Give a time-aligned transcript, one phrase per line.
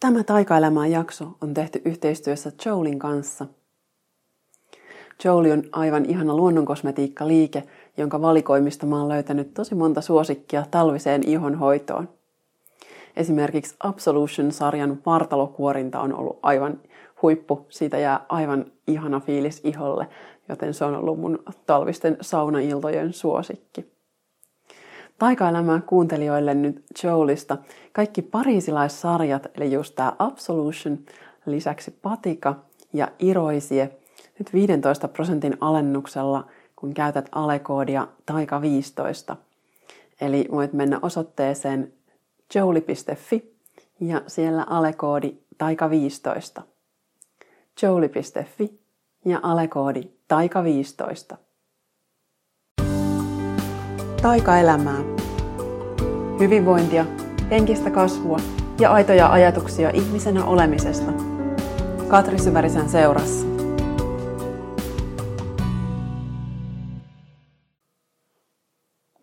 [0.00, 3.46] Tämä taikaelämään jakso on tehty yhteistyössä Jolin kanssa.
[5.24, 7.62] Jolie on aivan ihana luonnonkosmetiikkaliike,
[7.96, 12.08] jonka valikoimista mä oon löytänyt tosi monta suosikkia talviseen ihonhoitoon.
[13.16, 16.80] Esimerkiksi Absolution-sarjan vartalokuorinta on ollut aivan
[17.22, 17.66] huippu.
[17.68, 20.06] Siitä jää aivan ihana fiilis iholle,
[20.48, 23.95] joten se on ollut mun talvisten saunailtojen suosikki.
[25.18, 27.58] Taikaelämää kuuntelijoille nyt Jolista
[27.92, 30.98] kaikki pariisilaissarjat, eli just tämä Absolution,
[31.46, 32.54] lisäksi Patika
[32.92, 33.98] ja Iroisie,
[34.38, 39.36] nyt 15 prosentin alennuksella, kun käytät alekoodia taika15.
[40.20, 41.92] Eli voit mennä osoitteeseen
[42.54, 43.56] jouli.fi
[44.00, 46.62] ja siellä alekoodi taika15.
[47.82, 48.80] jouli.fi
[49.24, 51.36] ja alekoodi taika15.
[54.22, 55.15] Taikaelämää.
[56.40, 57.06] Hyvinvointia,
[57.50, 58.38] henkistä kasvua
[58.80, 61.12] ja aitoja ajatuksia ihmisenä olemisesta.
[62.08, 63.46] Katri Syvärisen seurassa.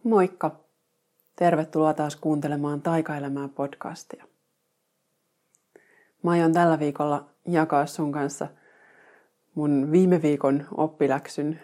[0.04, 0.60] Moikka!
[1.36, 4.26] Tervetuloa taas kuuntelemaan Taikaelämää podcastia.
[6.24, 8.48] Mä aion tällä viikolla jakaa sun kanssa
[9.56, 11.62] mun viime viikon oppiläksyn,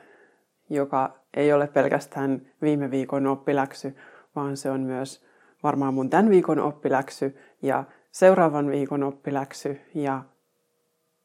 [0.69, 3.95] joka ei ole pelkästään viime viikon oppiläksy,
[4.35, 5.28] vaan se on myös
[5.63, 10.23] varmaan mun tämän viikon oppiläksy ja seuraavan viikon oppiläksy ja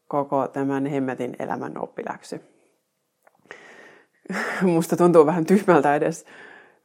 [0.09, 2.41] koko tämän hemmetin elämän oppiläksy.
[4.63, 6.27] Musta tuntuu vähän tyhmältä edes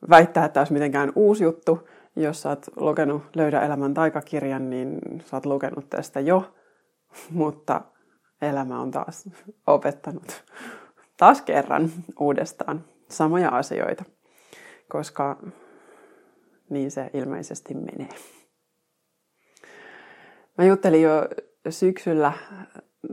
[0.10, 1.88] väittää, että olisi mitenkään uusi juttu.
[2.16, 6.54] Jos sä oot lukenut Löydä elämän taikakirjan, niin sä oot lukenut tästä jo,
[7.30, 7.82] mutta
[8.42, 9.30] elämä on taas
[9.68, 10.44] opettanut
[11.20, 14.04] taas kerran uudestaan samoja asioita,
[14.90, 15.38] koska
[16.70, 18.10] niin se ilmeisesti menee.
[20.58, 21.30] Mä juttelin jo
[21.70, 22.34] syksyllä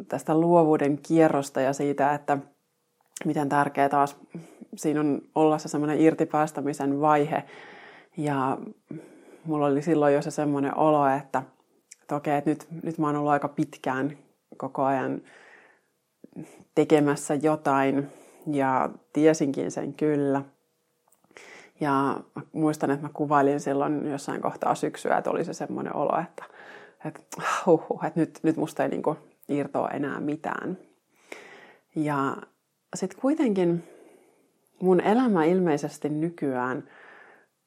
[0.08, 2.38] tästä luovuuden kierrosta ja siitä, että
[3.24, 4.16] miten tärkeää taas
[4.76, 7.44] siinä on olla se semmoinen irtipäästämisen vaihe.
[8.16, 8.58] Ja
[9.44, 11.42] mulla oli silloin jo se semmoinen olo, että,
[12.02, 14.18] että okei, että nyt, nyt mä oon ollut aika pitkään
[14.56, 15.22] koko ajan
[16.74, 18.08] tekemässä jotain
[18.46, 20.42] ja tiesinkin sen kyllä.
[21.80, 22.20] Ja
[22.52, 26.44] muistan, että mä kuvailin silloin jossain kohtaa syksyä, että oli se semmoinen olo, että,
[27.04, 29.16] että, huh, huh, että nyt, nyt musta ei niinku
[29.48, 30.78] irtoa enää mitään.
[31.96, 32.36] Ja
[32.94, 33.84] sitten kuitenkin
[34.80, 36.88] mun elämä ilmeisesti nykyään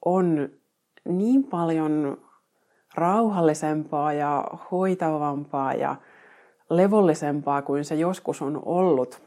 [0.06, 0.50] on
[1.06, 2.18] niin paljon
[2.96, 5.96] rauhallisempaa ja hoitavampaa ja
[6.70, 9.22] levollisempaa kuin se joskus on ollut,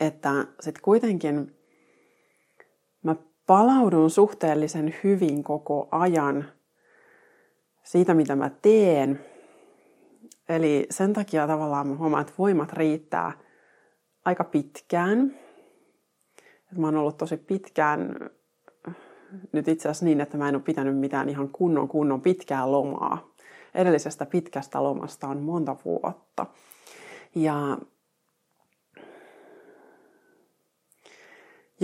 [0.00, 0.30] että
[0.60, 1.63] sitten kuitenkin mä
[3.46, 6.44] palaudun suhteellisen hyvin koko ajan
[7.82, 9.20] siitä, mitä mä teen.
[10.48, 13.32] Eli sen takia tavallaan mä huomaan, että voimat riittää
[14.24, 15.38] aika pitkään.
[16.76, 18.30] Mä oon ollut tosi pitkään
[19.52, 23.34] nyt itse asiassa niin, että mä en ole pitänyt mitään ihan kunnon kunnon pitkää lomaa.
[23.74, 26.46] Edellisestä pitkästä lomasta on monta vuotta.
[27.34, 27.78] Ja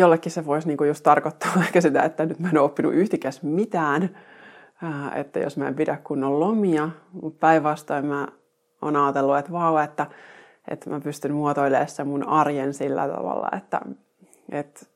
[0.00, 3.42] jollekin se voisi niinku just tarkoittaa ehkä sitä, että nyt mä en ole oppinut yhtikäs
[3.42, 4.10] mitään,
[5.14, 8.28] että jos mä en pidä kunnon lomia, mutta päinvastoin mä
[8.82, 10.06] oon ajatellut, että vau, että,
[10.68, 13.80] että mä pystyn muotoilemaan sen mun arjen sillä tavalla, että,
[14.52, 14.86] että,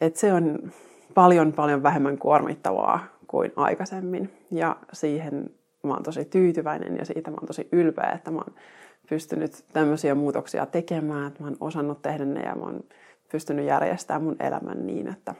[0.00, 0.72] että se on
[1.14, 4.32] paljon paljon vähemmän kuormittavaa kuin aikaisemmin.
[4.50, 5.50] Ja siihen
[5.82, 8.54] mä oon tosi tyytyväinen ja siitä mä oon tosi ylpeä, että mä oon
[9.08, 12.84] pystynyt tämmöisiä muutoksia tekemään, että mä oon osannut tehdä ne ja mä oon
[13.32, 15.34] pystynyt järjestämään mun elämän niin, että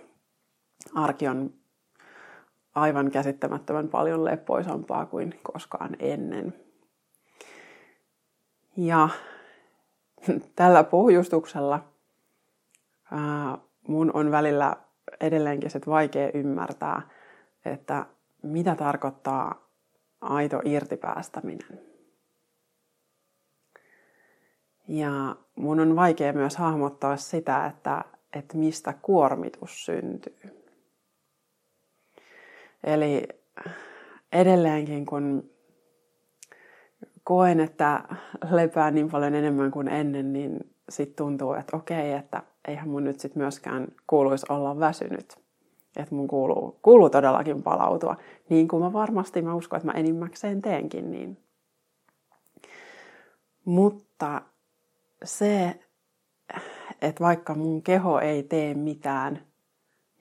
[0.94, 1.54] arki on
[2.74, 6.54] aivan käsittämättömän paljon leppoisampaa kuin koskaan ennen.
[8.76, 9.08] Ja
[10.56, 11.84] tällä pohjustuksella
[13.10, 13.58] ää,
[13.88, 14.76] mun on välillä
[15.20, 17.02] edelleenkin sit vaikea ymmärtää,
[17.64, 18.06] että
[18.42, 19.68] mitä tarkoittaa
[20.20, 21.93] aito irtipäästäminen.
[24.88, 30.64] Ja mun on vaikea myös hahmottaa sitä, että, että mistä kuormitus syntyy.
[32.84, 33.28] Eli
[34.32, 35.50] edelleenkin kun
[37.24, 38.02] koen, että
[38.50, 43.20] lepää niin paljon enemmän kuin ennen, niin sitten tuntuu, että okei, että eihän mun nyt
[43.20, 45.44] sitten myöskään kuuluisi olla väsynyt.
[45.96, 48.16] Että mun kuuluu, kuuluu todellakin palautua.
[48.48, 51.38] Niin kuin mä varmasti, mä uskon, että mä enimmäkseen teenkin niin.
[53.64, 54.42] Mutta
[55.24, 55.80] se,
[57.02, 59.46] että vaikka mun keho ei tee mitään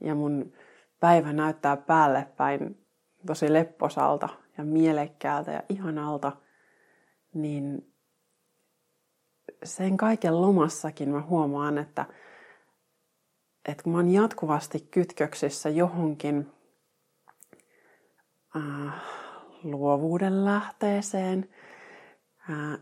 [0.02, 0.54] ja mun
[1.00, 2.88] päivä näyttää päälle päin
[3.28, 6.32] tosi lepposalta ja mielekkäältä ja ihanalta,
[7.34, 7.94] niin
[9.64, 12.06] sen kaiken lomassakin mä huomaan, että,
[13.68, 16.52] että kun mä oon jatkuvasti kytköksissä johonkin
[18.56, 18.94] äh,
[19.64, 21.50] luovuuden lähteeseen
[22.50, 22.80] äh,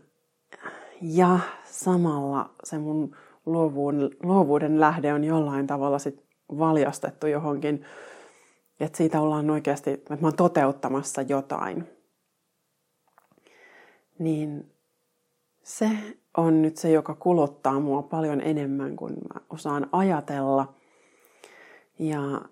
[1.02, 3.16] ja samalla se mun
[3.46, 6.22] luovuuden, luovuuden lähde on jollain tavalla sit
[6.58, 7.84] valjastettu johonkin,
[8.80, 11.88] että siitä ollaan oikeasti, että mä oon toteuttamassa jotain.
[14.18, 14.72] Niin
[15.62, 15.90] se
[16.36, 20.74] on nyt se, joka kuluttaa mua paljon enemmän kuin mä osaan ajatella.
[21.98, 22.42] Ja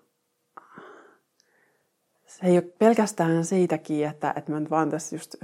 [2.25, 5.35] se ei ole pelkästään siitäkin, että, että mä nyt vaan tässä just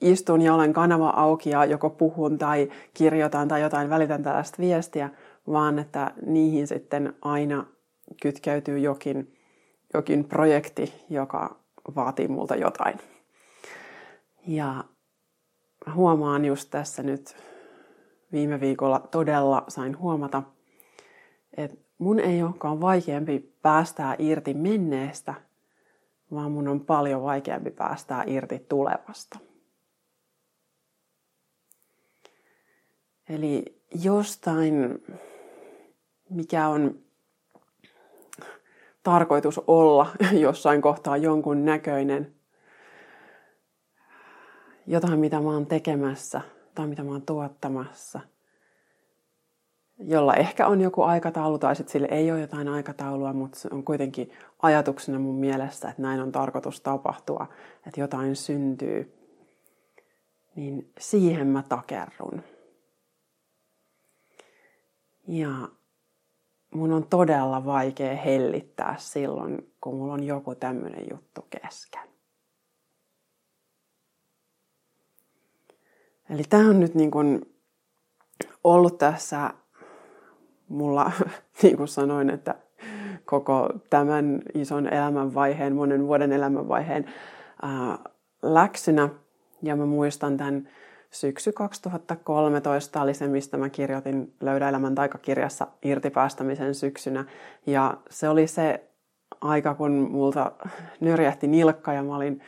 [0.00, 5.10] istun ja olen kanava auki ja joko puhun tai kirjoitan tai jotain, välitän tällaista viestiä,
[5.52, 7.66] vaan että niihin sitten aina
[8.22, 9.34] kytkeytyy jokin,
[9.94, 11.56] jokin projekti, joka
[11.96, 12.98] vaatii multa jotain.
[14.46, 14.84] Ja
[15.94, 17.36] huomaan just tässä nyt
[18.32, 20.42] viime viikolla todella sain huomata,
[21.56, 25.34] että mun ei olekaan vaikeampi päästää irti menneestä,
[26.34, 29.38] vaan mun on paljon vaikeampi päästää irti tulevasta.
[33.28, 33.64] Eli
[34.02, 35.04] jostain,
[36.30, 36.98] mikä on
[39.02, 40.06] tarkoitus olla
[40.40, 42.34] jossain kohtaa jonkun näköinen,
[44.86, 46.40] jotain mitä mä oon tekemässä
[46.74, 48.20] tai mitä mä oon tuottamassa,
[49.98, 53.84] jolla ehkä on joku aikataulu tai sitten sille ei ole jotain aikataulua, mutta se on
[53.84, 54.30] kuitenkin
[54.62, 57.46] ajatuksena mun mielessä, että näin on tarkoitus tapahtua,
[57.86, 59.14] että jotain syntyy,
[60.56, 62.42] niin siihen mä takerrun.
[65.28, 65.68] Ja
[66.74, 72.08] mun on todella vaikea hellittää silloin, kun mulla on joku tämmöinen juttu kesken.
[76.30, 77.54] Eli tämä on nyt niin kuin
[78.64, 79.50] ollut tässä
[80.68, 81.12] mulla,
[81.62, 82.54] niin kuin sanoin, että
[83.24, 87.04] koko tämän ison elämänvaiheen, monen vuoden elämänvaiheen
[87.62, 87.98] ää,
[88.42, 89.08] läksynä.
[89.62, 90.68] Ja mä muistan tämän
[91.10, 97.24] syksy 2013 oli se, mistä mä kirjoitin Löydä elämän taikakirjassa irtipäästämisen syksynä.
[97.66, 98.84] Ja se oli se
[99.40, 100.52] aika, kun multa
[101.00, 102.40] nyrjähti nilkka ja mä olin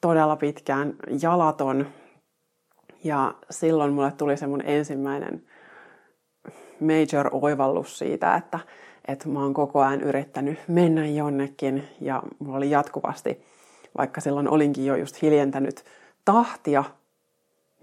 [0.00, 1.86] todella pitkään jalaton.
[3.04, 5.42] Ja silloin mulle tuli se mun ensimmäinen
[6.80, 8.58] major oivallus siitä, että,
[9.08, 13.44] että mä oon koko ajan yrittänyt mennä jonnekin ja mulla oli jatkuvasti,
[13.98, 15.84] vaikka silloin olinkin jo just hiljentänyt
[16.24, 16.84] tahtia,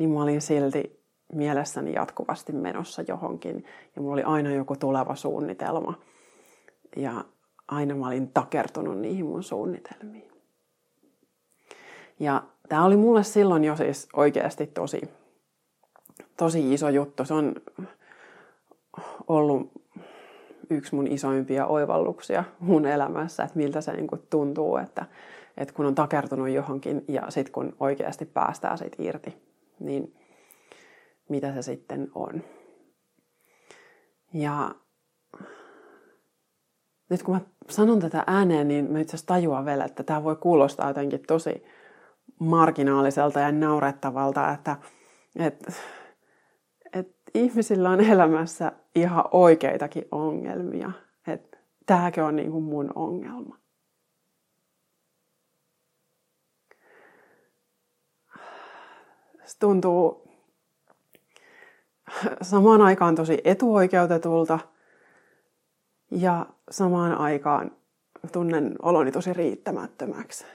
[0.02, 1.04] niin mä olin silti
[1.34, 3.66] mielessäni jatkuvasti menossa johonkin
[3.96, 5.94] ja mulla oli aina joku tuleva suunnitelma
[6.96, 7.26] ja
[7.68, 10.32] aina mä olin takertunut niihin mun suunnitelmiin.
[12.20, 15.02] Ja tämä oli mulle silloin jo siis oikeasti tosi,
[16.38, 17.26] tosi iso juttu.
[17.26, 17.56] Se on
[19.28, 19.72] ollut
[20.70, 25.06] yksi mun isoimpia oivalluksia mun elämässä, että miltä se niin kuin tuntuu, että,
[25.58, 29.51] että kun on takertunut johonkin ja sitten kun oikeasti päästään siitä irti,
[29.86, 30.14] niin
[31.30, 32.44] mitä se sitten on.
[34.34, 34.76] Ja
[37.10, 40.36] nyt kun mä sanon tätä ääneen, niin mä itse asiassa tajuan vielä, että tämä voi
[40.36, 41.64] kuulostaa jotenkin tosi
[42.40, 44.78] marginaaliselta ja naurettavalta, että,
[45.40, 45.72] että,
[46.94, 50.92] että ihmisillä on elämässä ihan oikeitakin ongelmia.
[51.28, 53.61] Että tämäkö on niin kuin mun ongelma.
[59.52, 60.28] Se tuntuu
[62.42, 64.60] samaan aikaan tosi etuoikeutetulta
[66.12, 67.72] ja samaan aikaan
[68.32, 70.46] tunnen oloni tosi riittämättömäksi.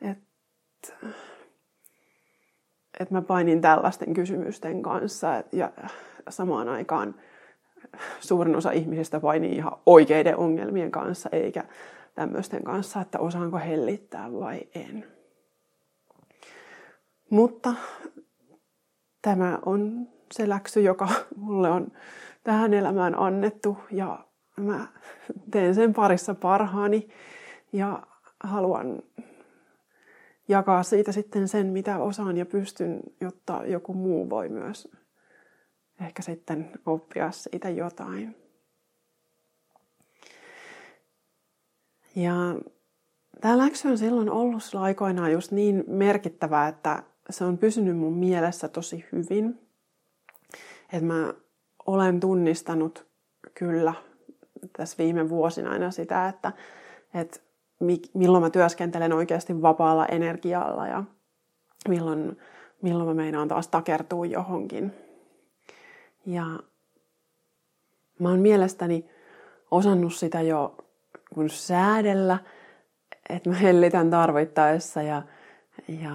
[0.00, 0.96] Että
[3.00, 5.72] et mä painin tällaisten kysymysten kanssa et, ja
[6.28, 7.14] samaan aikaan
[8.20, 11.64] suurin osa ihmisistä painii ihan oikeiden ongelmien kanssa, eikä
[12.14, 15.15] tämmöisten kanssa, että osaanko hellittää vai en.
[17.30, 17.74] Mutta
[19.22, 21.92] tämä on se läksy, joka mulle on
[22.44, 24.86] tähän elämään annettu ja mä
[25.50, 27.08] teen sen parissa parhaani
[27.72, 28.02] ja
[28.44, 29.02] haluan
[30.48, 34.88] jakaa siitä sitten sen, mitä osaan ja pystyn, jotta joku muu voi myös
[36.00, 38.36] ehkä sitten oppia siitä jotain.
[42.16, 42.34] Ja
[43.40, 48.68] tämä läksy on silloin ollut aikoinaan just niin merkittävä, että se on pysynyt mun mielessä
[48.68, 49.60] tosi hyvin.
[50.92, 51.34] Että mä
[51.86, 53.06] olen tunnistanut
[53.54, 53.94] kyllä
[54.76, 56.52] tässä viime vuosina aina sitä, että,
[57.14, 57.40] että
[58.14, 61.04] milloin mä työskentelen oikeasti vapaalla energialla ja
[61.88, 62.38] milloin,
[62.82, 64.92] milloin mä meinaan taas takertua johonkin.
[66.26, 66.46] Ja
[68.18, 69.10] mä oon mielestäni
[69.70, 70.76] osannut sitä jo
[71.34, 72.38] kun säädellä,
[73.28, 75.22] että mä hellitän tarvittaessa ja,
[75.88, 76.12] ja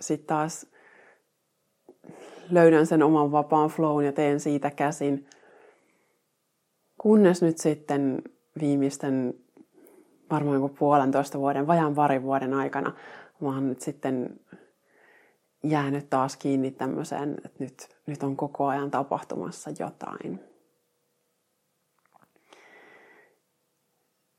[0.00, 0.66] sitten taas
[2.50, 5.26] löydän sen oman vapaan flown ja teen siitä käsin.
[6.98, 8.22] Kunnes nyt sitten
[8.60, 9.34] viimeisten
[10.30, 12.92] varmaan kuin puolentoista vuoden, vajaan parin vuoden aikana
[13.42, 14.40] mä oon nyt sitten
[15.62, 20.40] jäänyt taas kiinni tämmöiseen, että nyt, nyt on koko ajan tapahtumassa jotain.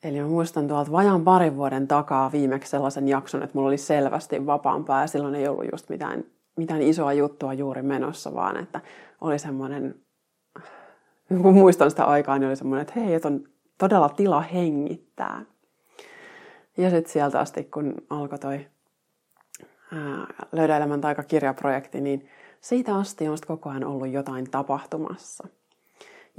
[0.03, 4.45] Eli mä muistan tuolta vajaan parin vuoden takaa viimeksi sellaisen jakson, että mulla oli selvästi
[4.45, 6.23] vapaampaa ja silloin ei ollut just mitään,
[6.55, 8.81] mitään isoa juttua juuri menossa, vaan että
[9.21, 9.95] oli semmoinen,
[11.41, 13.43] kun muistan sitä aikaa, niin oli semmoinen, että hei, että on
[13.77, 15.45] todella tila hengittää.
[16.77, 18.65] Ja sitten sieltä asti, kun alkoi toi
[20.51, 22.29] Löydä elämän taikakirjaprojekti, niin
[22.61, 25.47] siitä asti on koko ajan ollut jotain tapahtumassa.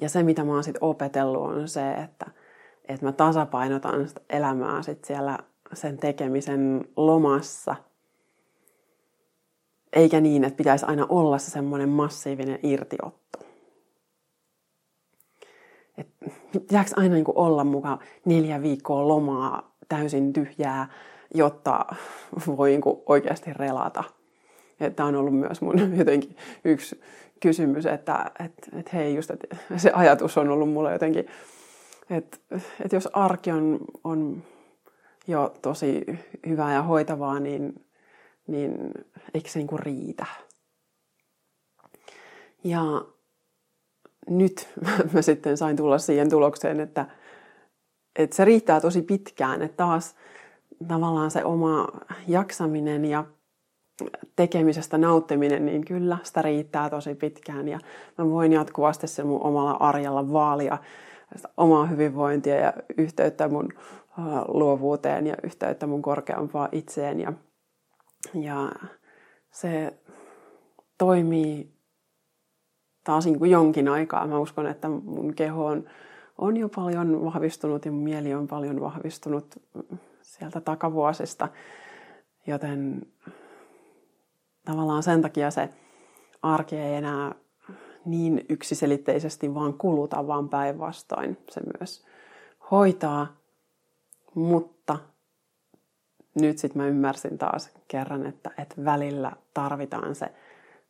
[0.01, 2.27] Ja se, mitä mä oon sitten opetellut, on se, että,
[2.89, 5.39] että mä tasapainotan sitä elämää sit siellä
[5.73, 7.77] sen tekemisen lomassa.
[9.93, 13.39] Eikä niin, että pitäisi aina olla se semmoinen massiivinen irtiotto.
[15.99, 16.09] Et
[16.53, 20.89] pitääkö aina niin olla mukaan neljä viikkoa lomaa täysin tyhjää,
[21.35, 21.87] jotta
[22.57, 24.05] voi niin oikeasti relata.
[24.97, 27.01] Tämä on ollut myös mun jotenkin yksi
[27.41, 31.27] kysymys, että, että, että hei just, että se ajatus on ollut mulle jotenkin,
[32.11, 32.39] että,
[32.81, 34.43] että jos arki on, on
[35.27, 36.05] jo tosi
[36.47, 37.87] hyvää ja hoitavaa, niin,
[38.47, 38.93] niin
[39.35, 40.27] eikö se niin kuin riitä?
[42.65, 42.83] Ja
[44.31, 44.69] nyt
[45.13, 47.07] mä sitten sain tulla siihen tulokseen, että,
[48.17, 50.17] että se riittää tosi pitkään, että taas
[50.89, 51.89] tavallaan se oma
[52.29, 53.25] jaksaminen ja
[54.37, 57.69] tekemisestä nauttiminen, niin kyllä sitä riittää tosi pitkään.
[57.69, 57.79] Ja
[58.19, 60.79] mä voin jatkuvasti sen mun omalla arjella vaalia
[61.57, 63.69] omaa hyvinvointia ja yhteyttä mun
[64.49, 67.21] luovuuteen ja yhteyttä mun korkeampaa itseen.
[67.21, 67.33] Ja,
[68.35, 68.73] ja
[69.51, 69.99] se
[70.99, 71.75] toimii
[73.05, 74.27] taas niin kuin jonkin aikaa.
[74.27, 75.85] Mä uskon, että mun keho on,
[76.39, 79.55] on jo paljon vahvistunut ja mun mieli on paljon vahvistunut
[80.23, 81.49] sieltä takavuosista.
[82.47, 83.03] Joten
[84.65, 85.69] tavallaan sen takia se
[86.43, 87.35] arki ei enää
[88.05, 92.05] niin yksiselitteisesti vaan kuluta, vaan päinvastoin se myös
[92.71, 93.37] hoitaa.
[94.35, 94.99] Mutta
[96.35, 100.27] nyt sitten mä ymmärsin taas kerran, että, että välillä tarvitaan se,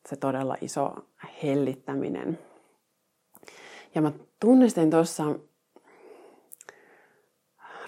[0.08, 0.94] se todella iso
[1.42, 2.38] hellittäminen.
[3.94, 5.24] Ja mä tunnistin tuossa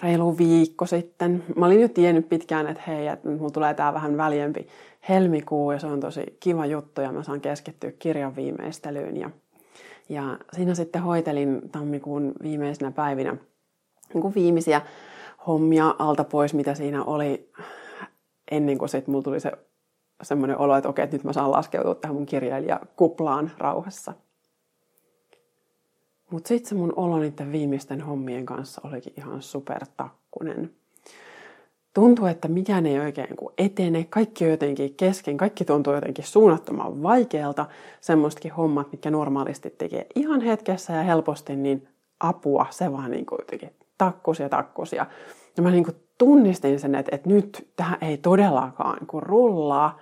[0.03, 1.43] reilu viikko sitten.
[1.55, 4.67] Mä olin jo tiennyt pitkään, että hei, että mulla tulee tää vähän väljempi
[5.09, 9.17] helmikuu ja se on tosi kiva juttu ja mä saan keskittyä kirjan viimeistelyyn.
[9.17, 9.29] Ja,
[10.09, 13.37] ja siinä sitten hoitelin tammikuun viimeisinä päivinä
[14.13, 14.81] niin viimeisiä
[15.47, 17.49] hommia alta pois, mitä siinä oli
[18.51, 19.51] ennen kuin sitten mulla tuli se
[20.23, 24.13] semmoinen olo, että okei, että nyt mä saan laskeutua tähän mun kirjailijakuplaan rauhassa.
[26.31, 30.71] Mutta sitten se mun olo niiden viimeisten hommien kanssa olikin ihan supertakkunen.
[31.93, 37.03] Tuntuu, että mikään ei oikein kuin etene, kaikki on jotenkin kesken, kaikki tuntuu jotenkin suunnattoman
[37.03, 37.65] vaikealta.
[38.01, 41.87] Semmoistakin hommat, mitkä normaalisti tekee ihan hetkessä ja helposti, niin
[42.19, 44.93] apua, se vaan niin kuin jotenkin takkus ja takkus.
[44.93, 45.05] Ja,
[45.61, 49.99] mä niin kuin tunnistin sen, että, että nyt tämä ei todellakaan kuin rullaa.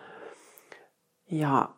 [1.32, 1.70] Ja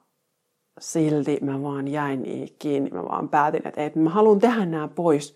[0.79, 2.89] silti mä vaan jäin niihin kiinni.
[2.89, 5.35] Mä vaan päätin, että, että mä haluan tehdä nämä pois,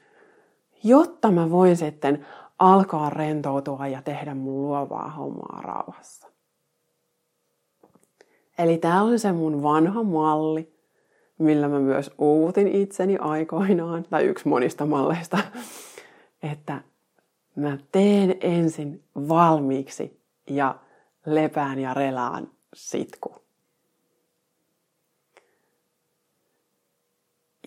[0.84, 2.26] jotta mä voin sitten
[2.60, 6.28] alkaa rentoutua ja tehdä mun luovaa hommaa rauhassa.
[8.58, 10.74] Eli tämä oli se mun vanha malli,
[11.38, 15.38] millä mä myös uutin itseni aikoinaan, tai yksi monista malleista,
[16.44, 16.82] että
[17.56, 20.76] mä teen ensin valmiiksi ja
[21.26, 23.36] lepään ja relaan sitku.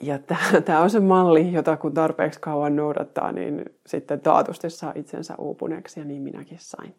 [0.05, 0.19] Ja
[0.65, 6.01] tämä on se malli, jota kun tarpeeksi kauan noudattaa, niin sitten taatusti saa itsensä uupuneeksi
[6.01, 6.95] ja niin minäkin sain.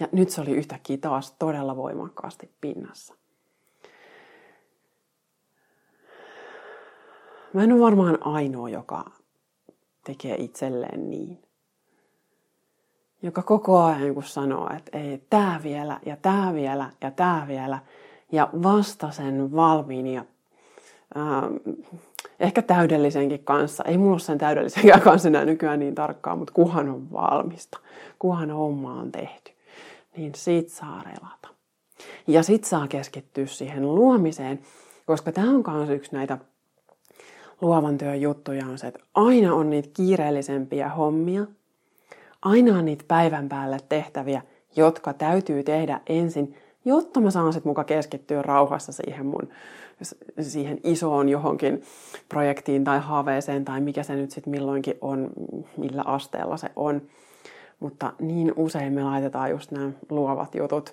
[0.00, 3.14] Ja nyt se oli yhtäkkiä taas todella voimakkaasti pinnassa.
[7.52, 9.04] Mä en ole varmaan ainoa, joka
[10.04, 11.42] tekee itselleen niin.
[13.22, 17.78] Joka koko ajan kun sanoo, että ei, tää vielä ja tää vielä ja tää vielä.
[18.32, 20.24] Ja vasta sen valmiin ja
[22.40, 23.84] ehkä täydellisenkin kanssa.
[23.84, 27.78] Ei mulla ole sen täydellisenkään kanssa enää nykyään niin tarkkaan, mutta kuhan on valmista,
[28.18, 29.52] kuhan homma on tehty,
[30.16, 31.48] niin siitä saa relata.
[32.26, 34.60] Ja sit saa keskittyä siihen luomiseen,
[35.06, 36.38] koska tämä on myös yksi näitä
[37.60, 41.46] luovan työn juttuja on se, että aina on niitä kiireellisempiä hommia,
[42.42, 44.42] aina on niitä päivän päälle tehtäviä,
[44.76, 49.48] jotka täytyy tehdä ensin, jotta mä saan sitten muka keskittyä rauhassa siihen mun
[50.40, 51.82] siihen isoon johonkin
[52.28, 55.30] projektiin tai haaveeseen tai mikä se nyt sitten milloinkin on,
[55.76, 57.02] millä asteella se on.
[57.80, 60.92] Mutta niin usein me laitetaan just nämä luovat jutut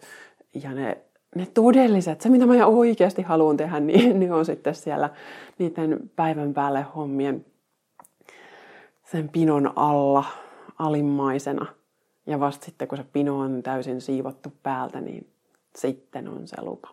[0.63, 0.97] ja ne,
[1.35, 5.09] ne todelliset, se mitä mä oikeasti haluan tehdä, niin, niin on sitten siellä
[5.57, 7.45] niiden päivän päälle hommien
[9.03, 10.25] sen pinon alla
[10.79, 11.65] alimmaisena.
[12.25, 15.29] Ja vasta sitten, kun se pino on täysin siivottu päältä, niin
[15.75, 16.89] sitten on se lupa.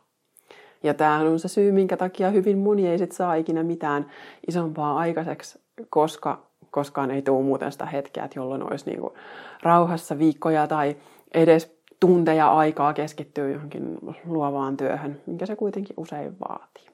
[0.85, 4.07] Ja tämähän on se syy, minkä takia hyvin moni ei sit saa ikinä mitään
[4.49, 5.59] isompaa aikaiseksi,
[5.91, 9.15] koska koskaan ei tule muuten sitä hetkeä, että jolloin olisi niinku
[9.63, 10.97] rauhassa viikkoja tai
[11.35, 16.85] edes tunteja aikaa keskittyä johonkin luovaan työhön, minkä se kuitenkin usein vaatii.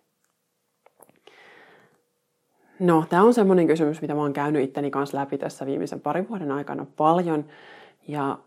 [2.79, 6.29] No, tämä on semmoinen kysymys, mitä mä oon käynyt itteni kanssa läpi tässä viimeisen parin
[6.29, 7.45] vuoden aikana paljon.
[8.09, 8.39] Ja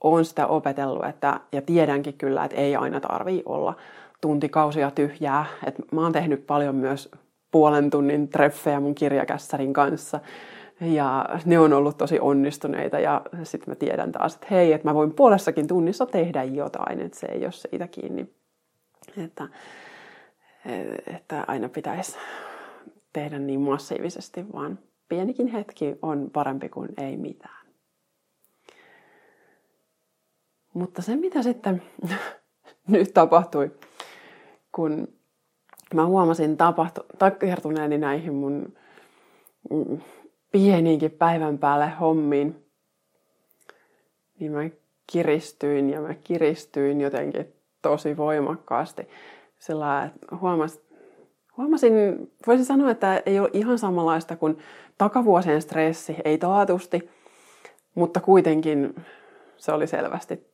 [0.00, 3.74] oon sitä opetellut, että, ja tiedänkin kyllä, että ei aina tarvii olla
[4.20, 5.46] tuntikausia tyhjää.
[5.66, 7.10] Et mä oon tehnyt paljon myös
[7.50, 10.20] puolen tunnin treffejä mun kirjakässärin kanssa.
[10.80, 14.94] Ja ne on ollut tosi onnistuneita ja sitten mä tiedän taas, että hei, että mä
[14.94, 18.34] voin puolessakin tunnissa tehdä jotain, että se ei ole siitä kiinni.
[19.24, 19.48] Että,
[21.14, 22.16] että aina pitäisi
[23.12, 27.66] tehdä niin massiivisesti, vaan pienikin hetki on parempi kuin ei mitään.
[30.74, 31.82] Mutta se, mitä sitten
[32.88, 33.70] nyt tapahtui,
[34.78, 35.08] kun
[35.94, 38.72] mä huomasin tapahtu, takertuneeni näihin mun
[39.70, 40.00] mm,
[40.52, 42.64] pieniinkin päivän päälle hommiin,
[44.40, 44.70] niin mä
[45.06, 49.08] kiristyin ja mä kiristyin jotenkin tosi voimakkaasti.
[49.58, 50.80] Sillä että huomasin,
[51.56, 51.92] huomasin,
[52.46, 54.58] voisin sanoa, että ei ole ihan samanlaista kuin
[54.98, 57.10] takavuosien stressi, ei taatusti,
[57.94, 58.94] mutta kuitenkin
[59.56, 60.46] se oli selvästi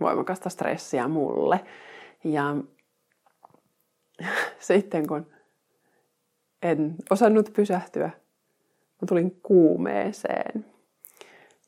[0.00, 1.60] voimakasta stressiä mulle.
[2.24, 2.56] Ja
[4.60, 5.26] sitten kun
[6.62, 8.10] en osannut pysähtyä,
[9.02, 10.66] mä tulin kuumeeseen.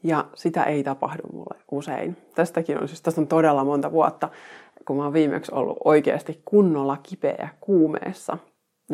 [0.03, 2.17] Ja sitä ei tapahdu mulle usein.
[2.35, 4.29] Tästäkin on siis, tästä on todella monta vuotta,
[4.87, 8.39] kun mä oon viimeksi ollut oikeasti kunnolla kipeä kuumeessa.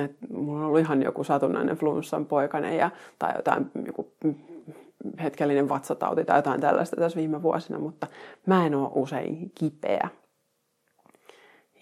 [0.05, 4.13] Et mulla on ollut ihan joku satunnainen flunssan poikainen ja, tai jotain joku
[5.23, 8.07] hetkellinen vatsatauti tai jotain tällaista tässä viime vuosina, mutta
[8.47, 10.09] mä en ole usein kipeä.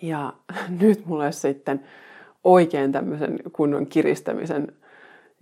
[0.02, 0.32] Ja
[0.80, 1.80] nyt mulle sitten
[2.44, 4.72] oikein tämmöisen kunnon kiristämisen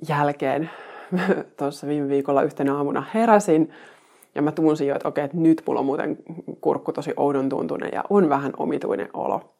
[0.08, 0.70] jälkeen
[1.58, 3.70] tuossa viime viikolla yhtenä aamuna heräsin
[4.34, 6.18] ja mä tunsin jo, että okei, että nyt mulla on muuten
[6.60, 9.54] kurkku tosi oudon tuntunen ja on vähän omituinen olo.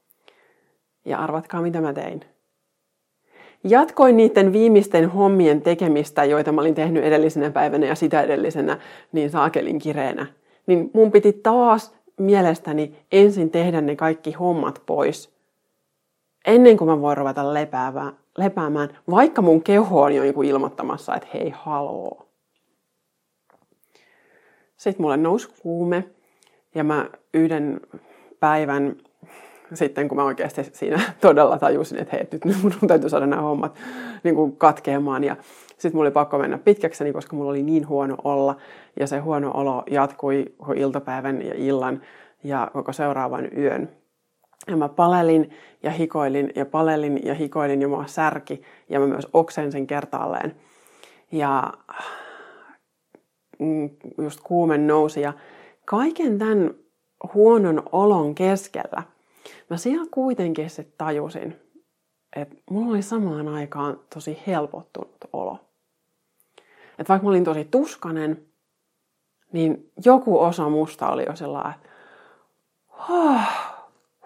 [1.05, 2.21] Ja arvatkaa, mitä mä tein.
[3.65, 8.79] Jatkoin niiden viimeisten hommien tekemistä, joita mä olin tehnyt edellisenä päivänä ja sitä edellisenä,
[9.13, 10.27] niin saakelin kireenä.
[10.67, 15.33] Niin mun piti taas mielestäni ensin tehdä ne kaikki hommat pois,
[16.47, 21.29] ennen kuin mä voin ruveta lepäämään, lepäämään vaikka mun keho on jo niin ilmoittamassa, että
[21.35, 22.27] hei, haloo.
[24.77, 26.05] Sitten mulle nousi kuume
[26.75, 27.81] ja mä yhden
[28.41, 28.97] päivän
[29.75, 33.79] sitten, kun mä oikeasti siinä todella tajusin, että hei, nyt mun täytyy saada nämä hommat
[34.25, 35.25] niin kuin katkeamaan.
[35.25, 35.37] Ja
[35.83, 38.57] sitten mulla oli pakko mennä pitkäkseni, koska mulla oli niin huono olla.
[39.01, 42.03] Ja se huono olo jatkui iltapäivän ja illan
[42.45, 43.89] ja koko seuraavan yön.
[44.67, 45.51] Ja mä palelin
[45.83, 50.57] ja hikoilin ja palelin ja hikoilin ja mua särki ja mä myös oksen sen kertaalleen.
[51.33, 51.73] Ja
[53.59, 55.33] mm, just kuume nousi ja
[55.85, 56.75] kaiken tämän
[57.35, 59.03] huonon olon keskellä
[59.71, 61.57] mä siellä kuitenkin sitten tajusin,
[62.37, 65.72] että mulla oli samaan aikaan tosi helpottunut olo.
[67.03, 68.43] Että vaikka mä olin tosi tuskanen,
[69.53, 71.89] niin joku osa musta oli jo sellainen, että
[73.11, 73.41] oh,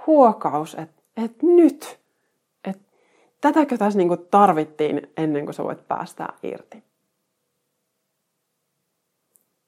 [0.07, 1.99] huokaus, että, että nyt,
[2.65, 2.83] että
[3.41, 6.83] tätäkö tässä niinku tarvittiin ennen kuin sä voit päästää irti.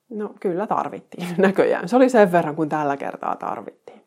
[0.09, 1.89] No kyllä tarvittiin näköjään.
[1.89, 4.03] Se oli sen verran, kun tällä kertaa tarvittiin.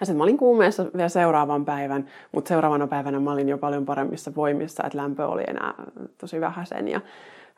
[0.00, 3.86] Ja sitten mä olin kuumeessa vielä seuraavan päivän, mutta seuraavana päivänä mä olin jo paljon
[3.86, 5.74] paremmissa voimissa, että lämpö oli enää
[6.18, 7.00] tosi vähäisen ja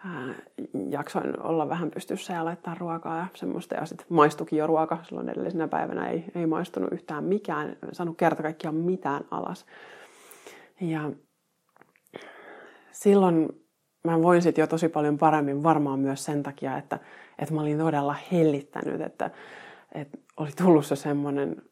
[0.04, 0.34] ää,
[0.88, 3.74] jaksoin olla vähän pystyssä ja laittaa ruokaa ja semmoista.
[3.74, 8.16] Ja sitten maistukin jo ruoka, silloin edellisenä päivänä ei, ei maistunut yhtään mikään, en saanut
[8.16, 9.66] kerta kaikkiaan mitään alas.
[10.80, 11.10] Ja
[12.92, 13.48] silloin
[14.04, 16.98] mä voin sitten jo tosi paljon paremmin varmaan myös sen takia, että,
[17.38, 19.30] että mä olin todella hellittänyt, että,
[19.92, 21.62] että oli tullut se semmoinen,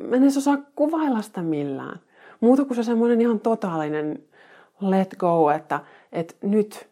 [0.00, 2.00] mä en edes osaa kuvailla sitä millään.
[2.40, 4.22] Muuta kuin se semmoinen ihan totaalinen
[4.80, 5.80] let go, että,
[6.12, 6.90] että nyt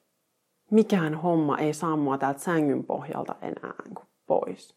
[0.70, 4.76] mikään homma ei saa mua täältä sängyn pohjalta enää niin pois.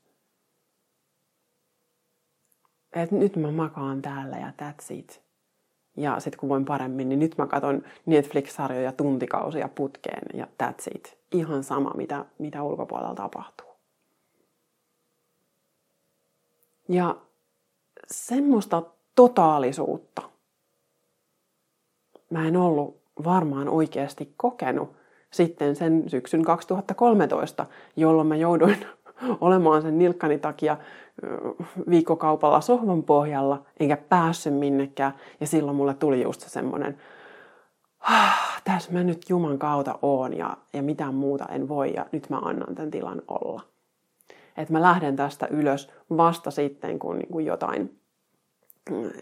[2.93, 5.21] Et nyt mä makaan täällä ja that's it.
[5.97, 11.17] Ja sitten kun voin paremmin, niin nyt mä katson Netflix-sarjoja tuntikausia putkeen ja that's it.
[11.32, 13.67] Ihan sama, mitä, mitä ulkopuolella tapahtuu.
[16.89, 17.15] Ja
[18.08, 18.84] semmoista
[19.15, 20.21] totaalisuutta
[22.30, 24.99] mä en ollut varmaan oikeasti kokenut
[25.32, 27.65] sitten sen syksyn 2013,
[27.96, 28.86] jolloin mä jouduin
[29.42, 30.78] olemaan sen nilkkani takia
[31.89, 35.13] viikkokaupalla sohvan pohjalla, enkä päässyt minnekään.
[35.39, 36.98] Ja silloin mulle tuli just se semmoinen,
[38.00, 42.30] ah, tässä mä nyt Juman kautta oon ja, ja mitään muuta en voi ja nyt
[42.30, 43.62] mä annan tämän tilan olla.
[44.58, 48.00] Että mä lähden tästä ylös vasta sitten, kun niin kuin jotain,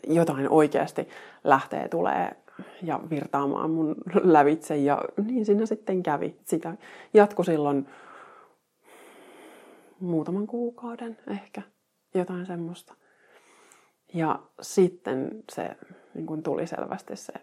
[0.08, 1.08] jotain oikeasti
[1.44, 2.36] lähtee, tulee
[2.84, 6.36] ja virtaamaan mun lävitse ja niin siinä sitten kävi.
[6.46, 6.78] Sitä
[7.14, 7.88] jatku silloin
[10.00, 11.62] muutaman kuukauden ehkä,
[12.16, 12.94] jotain semmoista.
[14.14, 15.78] Ja sitten se
[16.14, 17.34] niin kuin tuli selvästi se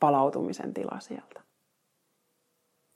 [0.00, 1.40] palautumisen tila sieltä.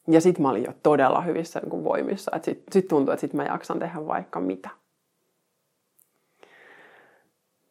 [0.08, 2.30] Ja sitten mä olin jo todella hyvissä niin kuin voimissa.
[2.42, 4.70] Sitten sit tuntui, että sit mä jaksan tehdä vaikka mitä.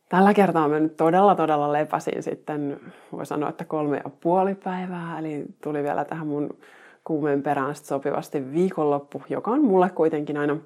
[0.10, 2.80] Tällä kertaa mä nyt todella todella lepäsin sitten,
[3.12, 5.20] voi sanoa, että kolme ja puoli päivää.
[5.20, 6.58] Eli tuli vielä tähän mun
[7.04, 10.58] kuumeen perään sopivasti viikonloppu, joka on mulle kuitenkin aina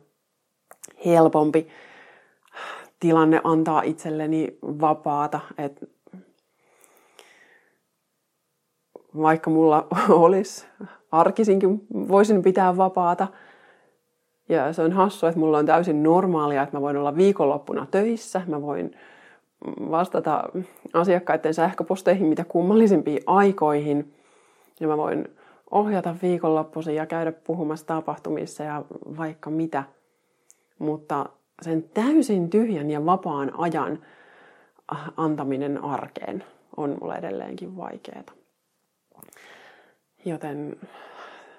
[1.05, 1.67] helpompi
[2.99, 5.39] tilanne antaa itselleni vapaata.
[5.57, 5.83] Et
[9.21, 10.65] vaikka mulla olisi
[11.11, 13.27] arkisinkin, voisin pitää vapaata.
[14.49, 18.41] Ja se on hassu, että mulla on täysin normaalia, että mä voin olla viikonloppuna töissä.
[18.47, 18.95] Mä voin
[19.65, 20.43] vastata
[20.93, 24.13] asiakkaiden sähköposteihin mitä kummallisimpiin aikoihin.
[24.79, 25.27] Ja mä voin
[25.71, 28.83] ohjata viikonloppuisin ja käydä puhumassa tapahtumissa ja
[29.17, 29.83] vaikka mitä–
[30.81, 31.29] mutta
[31.61, 34.05] sen täysin tyhjän ja vapaan ajan
[35.17, 36.43] antaminen arkeen
[36.77, 38.23] on mulle edelleenkin vaikeaa.
[40.25, 40.79] Joten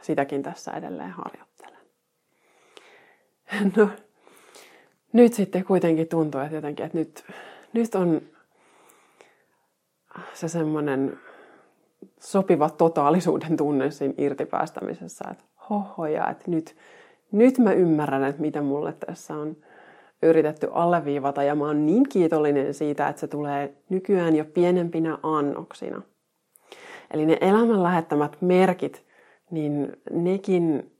[0.01, 1.79] sitäkin tässä edelleen harjoittelen.
[3.77, 3.88] No,
[5.12, 7.25] nyt sitten kuitenkin tuntuu, että jotenkin, että nyt,
[7.72, 8.22] nyt on
[10.35, 11.18] se semmoinen
[12.20, 16.76] sopiva totaalisuuden tunne siinä irtipäästämisessä, että hohoja, että nyt,
[17.32, 19.56] nyt mä ymmärrän, että mitä mulle tässä on
[20.22, 26.02] yritetty alleviivata ja mä oon niin kiitollinen siitä, että se tulee nykyään jo pienempinä annoksina.
[27.11, 29.06] Eli ne elämän lähettämät merkit,
[29.50, 30.92] niin nekin,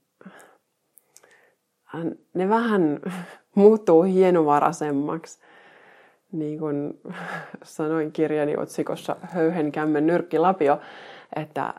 [2.33, 2.99] ne vähän
[3.55, 5.39] muuttuu hienovaraisemmaksi.
[6.33, 6.99] Niin kuin
[7.63, 10.79] sanoin kirjani otsikossa Höyhen kämmen nyrkkilapio,
[11.35, 11.73] että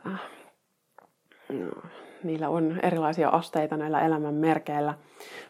[1.49, 1.83] no,
[2.23, 4.95] niillä on erilaisia asteita näillä elämän merkeillä.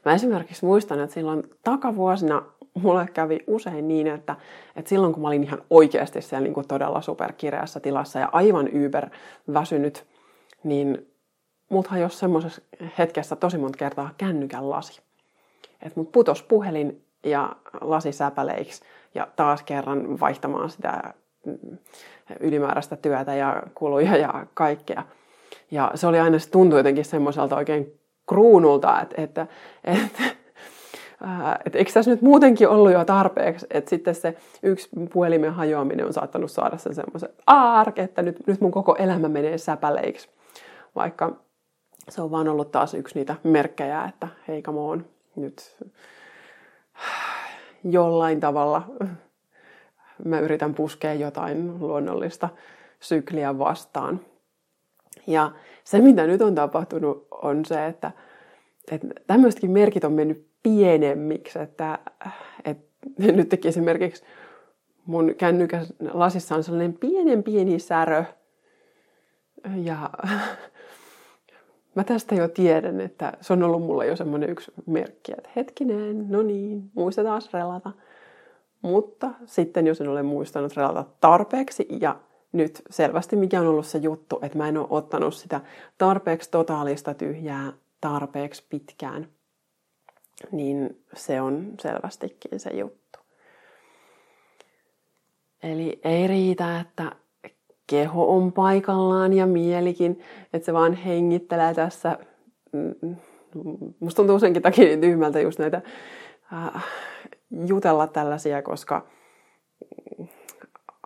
[0.05, 2.43] Mä esimerkiksi muistan, että silloin takavuosina
[2.75, 4.37] mulle kävi usein niin, että,
[4.77, 8.69] että silloin kun mä olin ihan oikeasti siellä niin kuin todella superkireässä tilassa ja aivan
[8.69, 9.09] yber
[9.53, 10.05] väsynyt,
[10.65, 11.07] niin
[11.69, 12.63] muthan jos semmoisessa
[12.99, 15.01] hetkessä tosi monta kertaa kännykän lasi.
[15.83, 18.83] Että mut putos puhelin ja lasi säpäleiksi
[19.15, 21.15] ja taas kerran vaihtamaan sitä
[21.47, 21.79] mm,
[22.41, 25.03] ylimääräistä työtä ja kuluja ja kaikkea.
[25.71, 29.47] Ja se oli aina, se tuntui jotenkin semmoiselta oikein kruunulta, että, että,
[29.85, 30.23] että
[31.65, 36.13] että eikö tässä nyt muutenkin ollut jo tarpeeksi, että sitten se yksi puhelimen hajoaminen on
[36.13, 40.29] saattanut saada sen semmoisen ark, että nyt, nyt mun koko elämä menee säpäleiksi.
[40.95, 41.37] Vaikka
[42.09, 45.07] se on vaan ollut taas yksi niitä merkkejä, että hei come on,
[45.37, 45.77] nyt
[47.85, 48.83] jollain tavalla
[50.25, 52.49] mä yritän puskea jotain luonnollista
[53.01, 54.21] sykliä vastaan.
[55.27, 55.53] Ja
[55.85, 58.13] se, mitä nyt on tapahtunut, on se, että,
[58.91, 61.59] että tämmöisetkin merkit on mennyt pienemmiksi.
[61.59, 61.99] Että,
[62.65, 64.25] että nyt teki esimerkiksi
[65.07, 68.25] mun kännykän lasissa on sellainen pienen pieni särö.
[69.77, 70.11] Ja
[71.95, 76.31] mä tästä jo tiedän, että se on ollut mulle jo semmoinen yksi merkki, että hetkinen,
[76.31, 77.93] no niin, muistetaan relata.
[78.83, 82.17] Mutta sitten jos en ole muistanut relata tarpeeksi ja
[82.53, 85.61] nyt selvästi mikä on ollut se juttu, että mä en ole ottanut sitä
[85.99, 89.29] tarpeeksi totaalista tyhjää tarpeeksi pitkään,
[90.53, 93.19] niin se on selvästikin se juttu.
[95.63, 97.13] Eli ei riitä, että
[97.87, 100.21] keho on paikallaan ja mielikin,
[100.53, 102.19] että se vaan hengittelee tässä.
[102.73, 103.17] Mm,
[104.01, 105.83] musta tuntuu senkin takia niin tyhmältä just näitä
[106.53, 106.85] äh,
[107.67, 109.07] jutella tällaisia, koska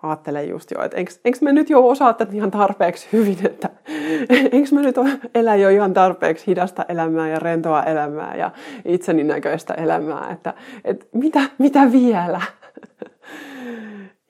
[0.02, 3.70] ajattelen just jo, että enkö, me nyt jo osaa tätä ihan tarpeeksi hyvin, että
[4.52, 4.96] enkö me nyt
[5.34, 8.50] elä jo ihan tarpeeksi hidasta elämää ja rentoa elämää ja
[8.84, 12.40] itseni näköistä elämää, että, että mitä, mitä vielä?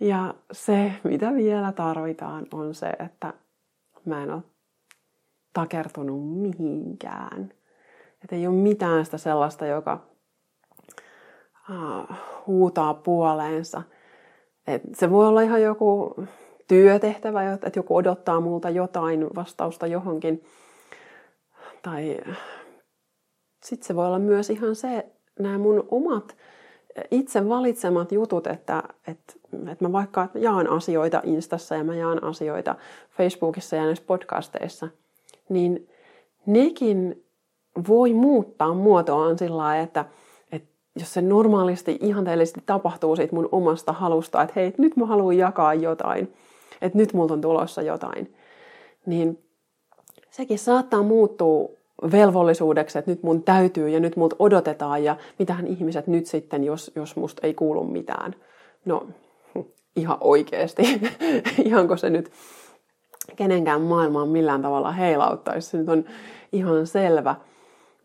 [0.00, 3.32] Ja se, mitä vielä tarvitaan, on se, että
[4.04, 4.42] mä en ole
[5.52, 7.52] takertunut mihinkään.
[8.24, 10.00] Että ei ole mitään sitä sellaista, joka
[11.70, 13.82] uh, huutaa puoleensa.
[14.66, 16.14] Et se voi olla ihan joku
[16.68, 20.44] työtehtävä, että joku odottaa multa jotain vastausta johonkin.
[21.82, 22.20] Tai
[23.64, 25.06] sitten se voi olla myös ihan se,
[25.38, 26.36] nämä mun omat
[27.10, 29.32] itse valitsemat jutut, että, että,
[29.72, 32.74] että mä vaikka jaan asioita Instassa ja mä jaan asioita
[33.10, 34.88] Facebookissa ja näissä podcasteissa,
[35.48, 35.88] niin
[36.46, 37.24] nekin
[37.88, 40.04] voi muuttaa muotoaan sillä lailla, että,
[40.52, 45.36] että jos se normaalisti ihanteellisesti tapahtuu siitä mun omasta halusta, että hei, nyt mä haluan
[45.36, 46.34] jakaa jotain,
[46.82, 48.34] että nyt multa on tulossa jotain,
[49.06, 49.44] niin
[50.30, 51.77] sekin saattaa muuttua
[52.12, 56.92] velvollisuudeksi, että nyt mun täytyy ja nyt multa odotetaan ja mitähän ihmiset nyt sitten, jos,
[56.94, 58.34] jos musta ei kuulu mitään.
[58.84, 59.06] No,
[59.96, 60.82] ihan oikeasti.
[61.64, 62.30] Ihanko se nyt
[63.36, 65.70] kenenkään maailmaan millään tavalla heilauttaisi.
[65.70, 66.04] Se nyt on
[66.52, 67.34] ihan selvä.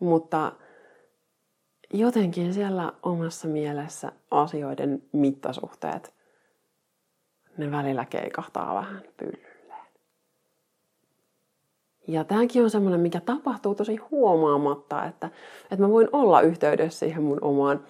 [0.00, 0.52] Mutta
[1.92, 6.14] jotenkin siellä omassa mielessä asioiden mittasuhteet,
[7.56, 9.53] ne välillä keikahtaa vähän pyllyyn.
[12.06, 15.30] Ja tämäkin on semmoinen, mikä tapahtuu tosi huomaamatta, että,
[15.62, 17.80] että mä voin olla yhteydessä siihen mun omaan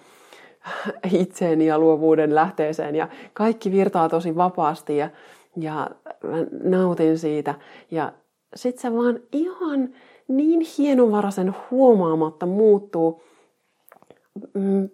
[1.11, 5.09] itseeni ja luovuuden lähteeseen ja kaikki virtaa tosi vapaasti ja,
[5.57, 5.89] ja
[6.23, 7.55] mä nautin siitä.
[7.91, 8.13] Ja
[8.55, 9.89] sit se vaan ihan
[10.27, 13.23] niin hienovaraisen huomaamatta muuttuu
[14.53, 14.89] mm,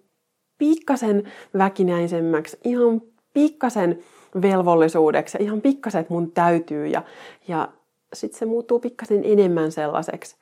[0.58, 1.24] pikkasen
[1.58, 3.02] väkinäisemmäksi, ihan
[3.34, 4.00] pikkasen
[4.42, 6.88] velvollisuudeksi ihan pikkasen, että mun täytyy.
[6.88, 7.02] Ja,
[7.48, 7.68] ja
[8.14, 10.36] sitten se muuttuu pikkasen enemmän sellaiseksi.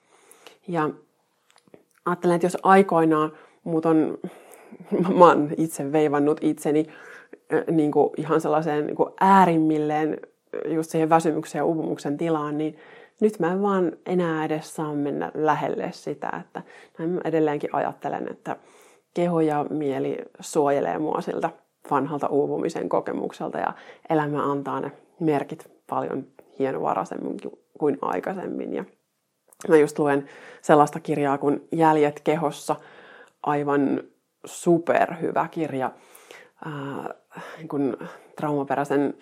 [0.68, 0.90] Ja
[2.06, 3.32] ajattelen, että jos aikoinaan
[3.64, 4.18] mut on,
[5.18, 6.86] mä oon itse veivannut itseni
[7.72, 10.18] niin kuin ihan sellaiseen niin kuin äärimmilleen
[10.68, 12.78] just siihen väsymyksen ja uupumuksen tilaan, niin
[13.20, 16.62] nyt mä en vaan enää edes saa mennä lähelle sitä, että
[16.98, 18.56] mä edelleenkin ajattelen, että
[19.14, 21.50] keho ja mieli suojelee mua siltä
[21.92, 23.74] vanhalta uupumisen kokemukselta ja
[24.10, 26.28] elämä antaa ne merkit paljon
[26.60, 27.38] hienovaraisemmin
[27.80, 28.74] kuin aikaisemmin.
[28.74, 28.86] Ja
[29.68, 30.30] mä just luen
[30.62, 32.76] sellaista kirjaa kuin Jäljet kehossa,
[33.44, 34.04] aivan
[34.46, 35.92] superhyvä kirja
[36.66, 37.14] ää,
[37.58, 37.98] niin kuin
[38.36, 39.14] traumaperäisen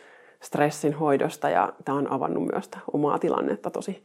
[0.43, 4.03] stressin hoidosta ja tämä on avannut myös omaa tilannetta tosi,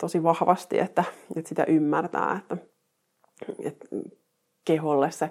[0.00, 1.04] tosi vahvasti, että,
[1.36, 2.56] että sitä ymmärtää, että,
[3.64, 3.86] että
[4.64, 5.30] keholle se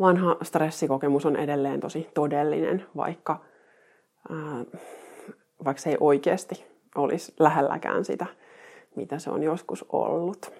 [0.00, 3.44] vanha stressikokemus on edelleen tosi todellinen, vaikka,
[4.30, 4.64] ää,
[5.64, 8.26] vaikka se ei oikeasti olisi lähelläkään sitä,
[8.96, 10.52] mitä se on joskus ollut.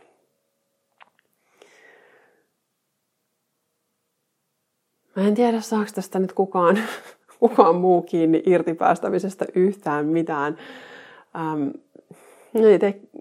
[5.17, 6.79] Mä en tiedä, saako tästä nyt kukaan,
[7.41, 10.59] kukaan muu kiinni irtipäästämisestä yhtään mitään.
[11.37, 11.69] Ähm,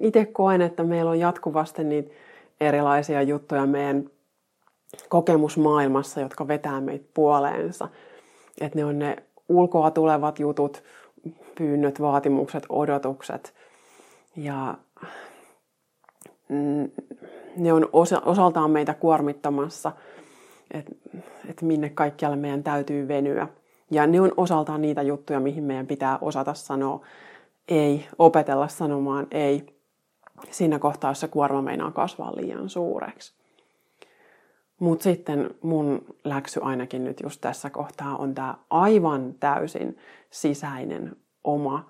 [0.02, 2.12] itse koen, että meillä on jatkuvasti niitä
[2.62, 4.10] erilaisia juttuja meidän
[5.10, 7.88] kokemusmaailmassa, jotka vetää meitä puoleensa.
[8.62, 9.15] Että ne on ne
[9.49, 10.84] ulkoa tulevat jutut,
[11.56, 13.54] pyynnöt, vaatimukset, odotukset.
[14.36, 14.78] Ja
[16.50, 16.92] mm,
[17.58, 19.92] ne on osa, osaltaan meitä kuormittamassa,
[20.72, 20.92] että
[21.50, 23.48] et minne kaikkialle meidän täytyy venyä.
[23.92, 27.06] Ja ne on osaltaan niitä juttuja, mihin meidän pitää osata sanoa
[27.68, 29.66] ei, opetella sanomaan ei
[30.50, 33.34] siinä kohtaa, jossa kuorma meinaa kasvaa liian suureksi.
[34.80, 39.98] Mutta sitten mun läksy ainakin nyt just tässä kohtaa on tämä aivan täysin
[40.30, 41.89] sisäinen oma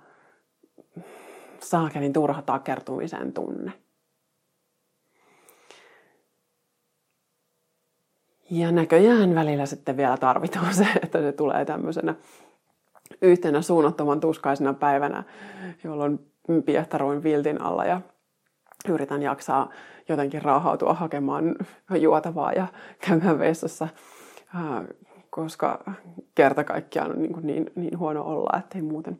[1.59, 3.71] saakelin turha takertumisen tunne.
[8.51, 12.15] Ja näköjään välillä sitten vielä tarvitaan se, että se tulee tämmöisenä
[13.21, 15.23] yhtenä suunnattoman tuskaisena päivänä,
[15.83, 16.19] jolloin
[16.65, 18.01] piehtaroin viltin alla ja
[18.89, 19.69] yritän jaksaa
[20.09, 21.55] jotenkin raahautua hakemaan
[21.99, 22.67] juotavaa ja
[23.07, 23.87] käymään vessassa,
[25.29, 25.83] koska
[26.35, 29.19] kerta kaikkiaan on niin, niin, niin huono olla, ettei muuten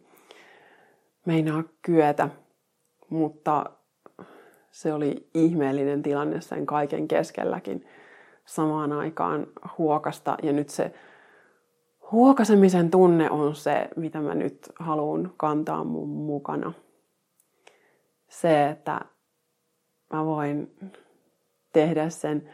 [1.26, 2.30] meinaa kyetä.
[3.10, 3.66] Mutta
[4.72, 7.86] se oli ihmeellinen tilanne sen kaiken keskelläkin
[8.46, 10.38] samaan aikaan huokasta.
[10.44, 10.94] Ja nyt se
[12.12, 16.74] huokasemisen tunne on se, mitä mä nyt haluan kantaa mun mukana.
[18.30, 19.02] Se, että
[20.14, 20.76] mä voin
[21.74, 22.50] tehdä sen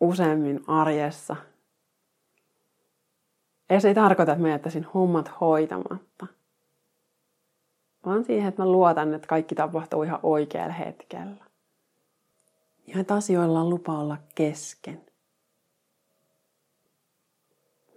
[0.00, 1.36] useammin arjessa.
[3.70, 6.26] Ja se ei tarkoita, että mä jättäisin hommat hoitamatta.
[8.08, 11.44] Vaan siihen, että mä luotan, että kaikki tapahtuu ihan oikealla hetkellä.
[12.86, 15.00] Ja että asioilla on lupa olla kesken.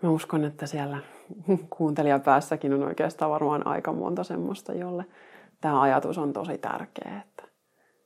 [0.02, 0.98] Mä uskon, että siellä
[1.78, 5.06] kuuntelijapäässäkin on oikeastaan varmaan aika monta semmoista, jolle
[5.62, 7.22] tämä ajatus on tosi tärkeä.
[7.22, 7.44] Että,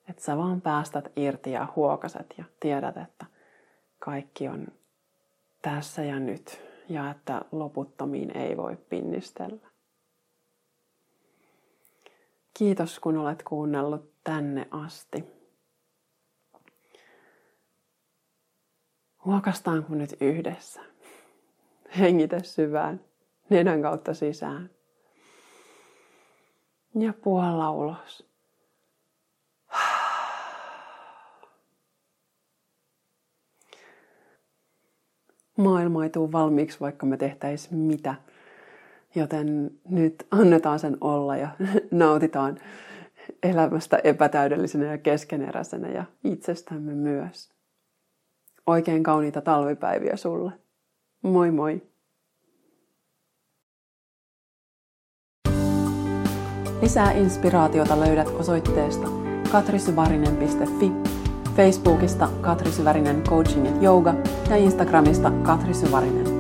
[0.10, 3.26] että sä vaan päästät irti ja huokaset ja tiedät, että
[4.00, 4.68] kaikki on
[5.62, 9.75] tässä ja nyt ja että loputtomiin ei voi pinnistellä.
[12.58, 15.24] Kiitos kun olet kuunnellut tänne asti.
[19.26, 20.82] Huokastaanko nyt yhdessä?
[22.00, 23.02] Hengitä syvään,
[23.50, 24.70] nenän kautta sisään.
[27.00, 28.26] Ja puolla ulos.
[35.58, 38.16] Maailma ei tule valmiiksi, vaikka me tehtäisiin mitä.
[39.16, 41.50] Joten nyt annetaan sen olla ja
[41.92, 42.58] nautitaan
[43.44, 47.50] elämästä epätäydellisenä ja keskeneräisenä ja itsestämme myös.
[48.68, 50.52] Oikein kauniita talvipäiviä sulle.
[51.24, 51.82] Moi moi!
[56.82, 59.08] Lisää inspiraatiota löydät osoitteesta
[59.52, 60.92] katrisyvarinen.fi,
[61.56, 64.16] Facebookista Katri Syvärinen Coaching ja Yoga
[64.50, 66.35] ja Instagramista Katri Syvärinen.